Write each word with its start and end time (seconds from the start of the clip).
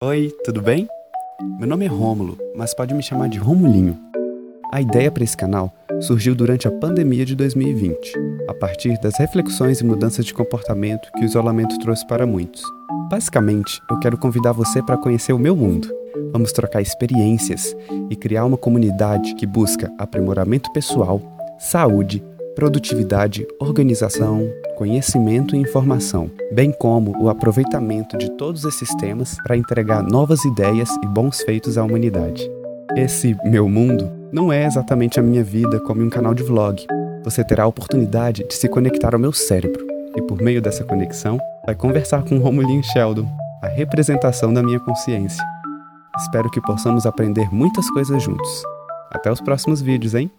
Oi, 0.00 0.32
tudo 0.44 0.62
bem? 0.62 0.86
Meu 1.58 1.66
nome 1.66 1.84
é 1.84 1.88
Rômulo, 1.88 2.38
mas 2.54 2.72
pode 2.72 2.94
me 2.94 3.02
chamar 3.02 3.28
de 3.28 3.36
Romulinho. 3.36 3.98
A 4.72 4.80
ideia 4.80 5.10
para 5.10 5.24
esse 5.24 5.36
canal 5.36 5.74
surgiu 6.00 6.36
durante 6.36 6.68
a 6.68 6.70
pandemia 6.70 7.26
de 7.26 7.34
2020, 7.34 8.12
a 8.48 8.54
partir 8.54 8.96
das 9.00 9.18
reflexões 9.18 9.80
e 9.80 9.84
mudanças 9.84 10.24
de 10.24 10.32
comportamento 10.32 11.10
que 11.16 11.22
o 11.22 11.24
isolamento 11.24 11.76
trouxe 11.80 12.06
para 12.06 12.24
muitos. 12.24 12.62
Basicamente, 13.10 13.82
eu 13.90 13.98
quero 13.98 14.16
convidar 14.16 14.52
você 14.52 14.80
para 14.80 14.96
conhecer 14.96 15.32
o 15.32 15.38
meu 15.38 15.56
mundo. 15.56 15.92
Vamos 16.30 16.52
trocar 16.52 16.80
experiências 16.80 17.76
e 18.08 18.14
criar 18.14 18.44
uma 18.44 18.56
comunidade 18.56 19.34
que 19.34 19.46
busca 19.46 19.92
aprimoramento 19.98 20.72
pessoal, 20.72 21.20
saúde, 21.58 22.22
produtividade, 22.54 23.44
organização, 23.58 24.48
conhecimento 24.78 25.56
e 25.56 25.58
informação, 25.58 26.30
bem 26.52 26.70
como 26.70 27.12
o 27.20 27.28
aproveitamento 27.28 28.16
de 28.16 28.30
todos 28.30 28.64
esses 28.64 28.94
temas 28.94 29.36
para 29.42 29.56
entregar 29.56 30.04
novas 30.04 30.44
ideias 30.44 30.88
e 31.02 31.06
bons 31.08 31.40
feitos 31.40 31.76
à 31.76 31.82
humanidade. 31.82 32.48
Esse 32.94 33.36
meu 33.44 33.68
mundo 33.68 34.08
não 34.32 34.52
é 34.52 34.64
exatamente 34.64 35.18
a 35.18 35.22
minha 35.22 35.42
vida 35.42 35.80
como 35.80 36.00
um 36.00 36.08
canal 36.08 36.32
de 36.32 36.44
vlog. 36.44 36.86
Você 37.24 37.42
terá 37.42 37.64
a 37.64 37.66
oportunidade 37.66 38.46
de 38.46 38.54
se 38.54 38.68
conectar 38.68 39.14
ao 39.14 39.20
meu 39.20 39.32
cérebro 39.32 39.84
e, 40.16 40.22
por 40.22 40.40
meio 40.40 40.62
dessa 40.62 40.84
conexão, 40.84 41.40
vai 41.66 41.74
conversar 41.74 42.22
com 42.22 42.38
Romulinho 42.38 42.84
Sheldon, 42.84 43.26
a 43.60 43.66
representação 43.66 44.54
da 44.54 44.62
minha 44.62 44.78
consciência. 44.78 45.42
Espero 46.18 46.48
que 46.52 46.60
possamos 46.60 47.04
aprender 47.04 47.52
muitas 47.52 47.90
coisas 47.90 48.22
juntos. 48.22 48.62
Até 49.10 49.28
os 49.28 49.40
próximos 49.40 49.82
vídeos, 49.82 50.14
hein? 50.14 50.30